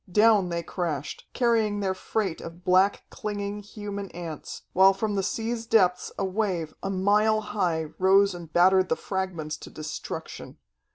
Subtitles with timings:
[0.11, 5.67] Down they crashed, carrying their freight of black, clinging, human ants, while from the sea's
[5.67, 10.57] depths a wave, a mile high, rose and battered the fragments to destruction.